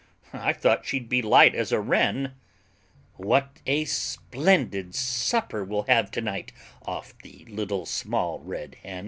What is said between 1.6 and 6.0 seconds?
a wren; What a splendid supper we'll